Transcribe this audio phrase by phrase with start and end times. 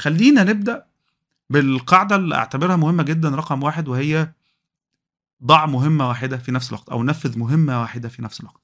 [0.00, 0.84] خلينا نبدأ
[1.50, 4.32] بالقاعدة اللي أعتبرها مهمة جدا رقم واحد وهي
[5.44, 8.60] ضع مهمة واحدة في نفس الوقت أو نفذ مهمة واحدة في نفس الوقت.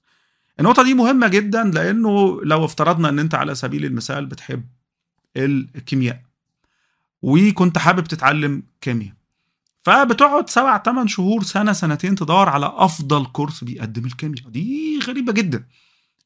[0.61, 4.65] النقطة دي مهمة جدا لأنه لو افترضنا إن أنت على سبيل المثال بتحب
[5.37, 6.23] الكيمياء
[7.23, 9.13] وكنت حابب تتعلم كيمياء
[9.83, 14.49] فبتقعد سبع ثمان شهور سنة سنتين تدور على أفضل كورس بيقدم الكيمياء.
[14.49, 15.67] دي غريبة جدا.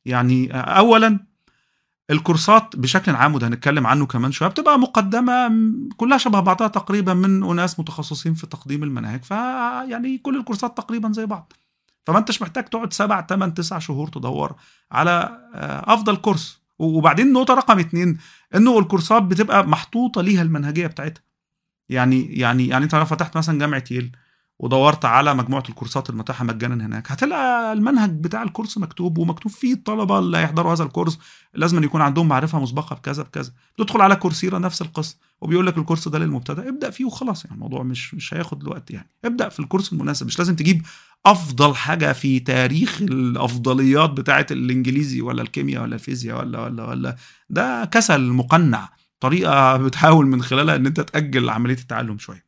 [0.05, 1.30] يعني اولا
[2.11, 5.53] الكورسات بشكل عام وده هنتكلم عنه كمان شوية بتبقى مقدمة
[5.97, 11.27] كلها شبه بعضها تقريبا من أناس متخصصين في تقديم المناهج فيعني كل الكورسات تقريبا زي
[11.27, 11.53] بعض.
[12.07, 14.55] فما انتش محتاج تقعد سبع ثمان تسع شهور تدور
[14.93, 15.39] على
[15.87, 16.61] أفضل كورس.
[16.79, 18.19] وبعدين النقطه رقم اتنين
[18.55, 21.23] إنه الكورسات بتبقى محطوطة ليها المنهجية بتاعتها.
[21.89, 24.17] يعني يعني يعني انت لو فتحت مثلا جامعة ييل
[24.61, 27.13] ودورت على مجموعة الكورسات المتاحة مجانا هناك.
[27.13, 31.19] هتلاقي المنهج بتاع الكورس مكتوب ومكتوب فيه الطلبة اللي هيحضروا هذا الكورس.
[31.55, 33.53] لازم يكون عندهم معرفة مسبقة بكذا بكذا.
[33.79, 37.45] تدخل على كورسيرا نفس القصة وبيقول لك الكورس ده للمبتدئ ابدأ فيه وخلاص.
[37.45, 39.09] يعني الموضوع مش مش هياخد الوقت يعني.
[39.25, 40.27] ابدأ في الكورس المناسب.
[40.27, 40.83] مش لازم تجيب
[41.27, 47.17] أفضل حاجة في تاريخ الأفضليات بتاعة الإنجليزي ولا الكيمياء ولا الفيزياء ولا ولا ولا.
[47.51, 48.89] ده كسل مقنع.
[49.21, 52.45] طريقة بتحاول من خلالها إن أنت تأجل عملية التعلم شوية.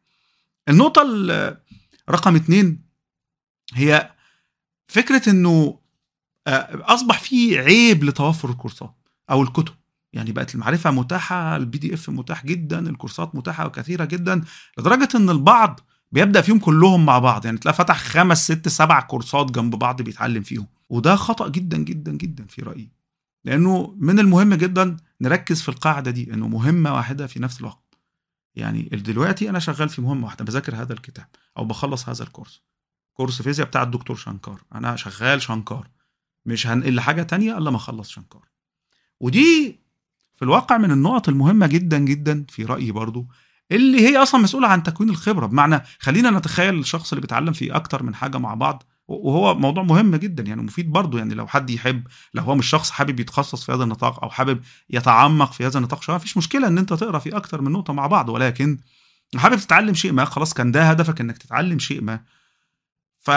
[0.68, 1.02] النقطة
[2.12, 2.82] رقم اتنين
[3.74, 4.10] هي
[4.88, 5.78] فكرة إنه
[6.72, 8.94] أصبح في عيب لتوفر الكورسات
[9.30, 9.74] أو الكتب.
[10.12, 14.44] يعني بقت المعرفة متاحة ال PDF متاح جدا الكورسات متاحة وكثيرة جدا
[14.78, 15.80] لدرجة إن البعض
[16.12, 17.44] بيبدأ فيهم كلهم مع بعض.
[17.44, 20.66] يعني تلاقي فتح خمس ست سبع كورسات جنب بعض بيتعلم فيهم.
[20.88, 22.92] وده خطأ جدا جدا جدا في رأيي.
[23.44, 27.81] لأنه من المهم جدا نركز في القاعدة دي إنه مهمة واحدة في نفس الوقت.
[28.54, 31.26] يعني دلوقتي أنا شغال في مهمة واحدة بذاكر هذا الكتاب
[31.58, 32.62] أو بخلص هذا الكورس.
[33.14, 34.62] كورس فيزياء بتاع الدكتور شنكار.
[34.74, 35.88] أنا شغال شنكار.
[36.46, 38.48] مش هنقل حاجة تانية إلا ما أخلص شنكار.
[39.20, 39.80] ودي
[40.36, 43.26] في الواقع من النقط المهمة جدا جدا في رأيي برضو
[43.72, 45.46] اللي هي أصلا مسؤولة عن تكوين الخبرة.
[45.46, 48.82] بمعنى خلينا نتخيل الشخص اللي بيتعلم في أكتر من حاجة مع بعض
[49.14, 52.90] وهو موضوع مهم جدا يعني مفيد برضه يعني لو حد يحب لو هو مش شخص
[52.90, 56.78] حابب يتخصص في هذا النطاق أو حابب يتعمق في هذا النطاق شوية مفيش مشكلة إن
[56.78, 58.78] أنت تقرأ في أكتر من نقطة مع بعض ولكن
[59.36, 62.20] حابب تتعلم شيء ما خلاص كان ده هدفك إنك تتعلم شيء ما.
[63.20, 63.30] ف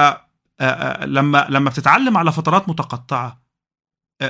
[1.03, 3.41] لما لما بتتعلم على فترات متقطعة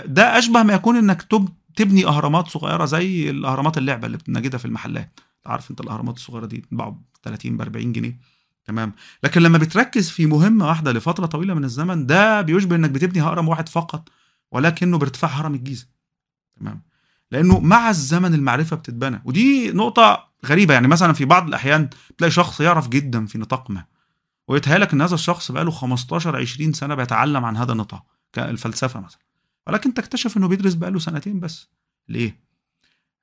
[0.06, 1.28] ده أشبه ما يكون إنك
[1.76, 5.20] تبني أهرامات صغيرة زي الأهرامات اللعبة اللي بنجدها في المحلات.
[5.46, 8.20] عارف أنت الأهرامات الصغيرة دي بتتباع ب 30 ب 40 جنيه؟
[8.66, 8.94] تمام.
[9.24, 13.48] لكن لما بتركز في مهمة واحدة لفترة طويلة من الزمن ده بيشبه إنك بتبني هرم
[13.48, 14.10] واحد فقط
[14.52, 15.88] ولكنه بارتفاع هرم الجيزة.
[16.60, 16.82] تمام.
[17.32, 19.22] لأنه مع الزمن المعرفة بتتبنى.
[19.26, 20.74] ودي نقطة غريبة.
[20.74, 23.86] يعني مثلا في بعض الأحيان تلاقي شخص يعرف جدا في نطاق ما
[24.48, 29.20] ويتهيألك إن هذا الشخص بقاله 15 20 سنة بيتعلم عن هذا النطاق كالفلسفة مثلا.
[29.68, 31.70] ولكن تكتشف إنه بيدرس بقاله سنتين بس.
[32.10, 32.45] ليه؟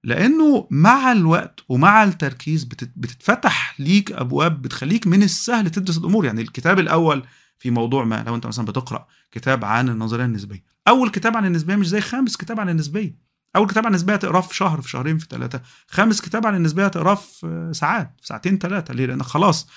[0.04, 6.24] لأنه مع الوقت ومع التركيز بتتفتح ليك أبواب بتخليك من السهل تدرس الأمور.
[6.24, 7.22] يعني الكتاب الأول
[7.58, 10.64] في موضوع ما لو أنت مثلا بتقرأ كتاب عن النظرية النسبية.
[10.88, 13.32] أول كتاب عن النسبية مش زي خامس كتاب عن النسبية.
[13.56, 16.88] أول كتاب عن النسبية تقراه في شهر في شهرين في ثلاثة خامس كتاب عن النسبية
[16.88, 19.68] تقراه في ساعات في ساعتين ثلاثة ليه؟ لأن خلاص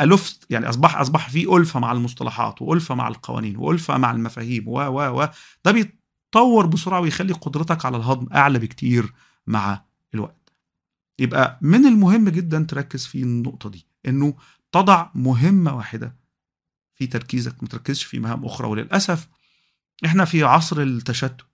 [0.00, 4.80] الفت يعني أصبح أصبح في ألفة مع المصطلحات وألفة مع القوانين وألفة مع المفاهيم و
[4.80, 5.28] و و.
[5.64, 9.12] ده بيتطور بسرعة ويخلي قدرتك على الهضم أعلى بكتير.
[9.46, 10.52] مع الوقت.
[11.18, 14.34] يبقى من المهم جدا تركز في النقطة دي إنه
[14.72, 16.16] تضع مهمة واحدة
[16.94, 18.68] في تركيزك ما تركزش في مهام أخرى.
[18.68, 19.28] وللأسف
[20.04, 21.46] إحنا في عصر التشتت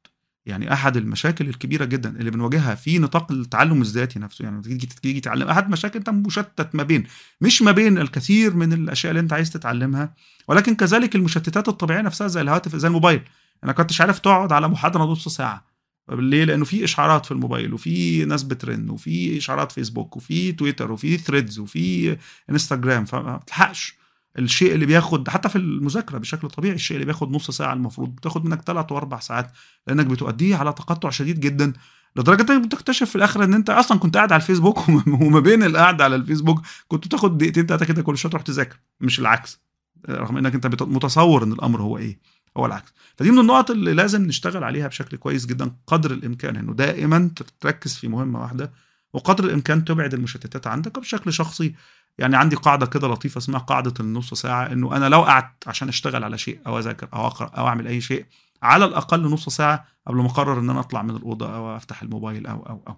[0.46, 5.20] يعني أحد المشاكل الكبيرة جدا اللي بنواجهها في نطاق التعلم الذاتي نفسه يعني تيجي تيجي
[5.20, 7.06] تتعلم أحد مشاكل انت مشتت ما بين
[7.40, 10.14] مش ما بين الكثير من الأشياء اللي أنت عايز تتعلمها
[10.48, 13.22] ولكن كذلك المشتتات الطبيعية نفسها زي الهاتف زي الموبايل.
[13.64, 15.64] أنا كنتش عارف تقعد على محاضرة نص ساعة.
[16.10, 21.18] ليه؟ لأنه في إشعارات في الموبايل وفي ناس بترن وفي إشعارات فيسبوك وفي تويتر وفي
[21.18, 22.16] ثريدز وفي
[22.50, 23.98] إنستغرام فما بتلحقش.
[24.38, 28.44] الشيء اللي بياخد حتى في المذاكرة بشكل طبيعي الشيء اللي بياخد نص ساعة المفروض بتاخد
[28.44, 29.52] منك ثلاث وأربع ساعات
[29.86, 31.72] لأنك بتؤديه على تقطع شديد جدا
[32.16, 34.88] لدرجة إنك بتكتشف في الآخر إن أنت أصلا كنت قاعد على الفيسبوك
[35.22, 39.18] وما بين القعدة على الفيسبوك كنت بتاخد دقيقتين ثلاثة كده كل شوية تروح تذاكر مش
[39.20, 39.60] العكس.
[40.08, 42.18] رغم إنك أنت متصور إن الأمر هو إيه.
[42.58, 42.92] هو العكس.
[43.16, 47.94] فدي من النقط اللي لازم نشتغل عليها بشكل كويس جدا قدر الإمكان إنه دائما تركز
[47.94, 48.72] في مهمة واحدة
[49.12, 51.74] وقدر الإمكان تبعد المشتتات عندك بشكل شخصي.
[52.18, 56.24] يعني عندي قاعدة كده لطيفة اسمها قاعدة النص ساعة إنه أنا لو قعدت عشان أشتغل
[56.24, 58.26] على شيء أو أذاكر أو أقرأ أو أعمل أي شيء
[58.62, 62.46] على الأقل نص ساعة قبل ما أقرر إن أنا أطلع من الأوضة أو أفتح الموبايل
[62.46, 62.96] أو أو أو.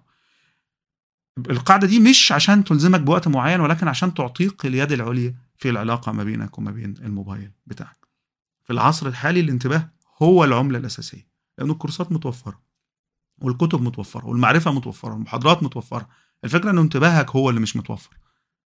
[1.49, 6.23] القاعدة دي مش عشان تلزمك بوقت معين ولكن عشان تعطيك اليد العليا في العلاقة ما
[6.23, 8.07] بينك وما بين الموبايل بتاعك.
[8.63, 9.89] في العصر الحالي الانتباه
[10.21, 11.27] هو العملة الأساسية
[11.57, 12.61] لأن الكورسات متوفرة
[13.41, 16.09] والكتب متوفرة والمعرفة متوفرة والمحاضرات متوفرة.
[16.43, 18.17] الفكرة انه انتباهك هو اللي مش متوفر.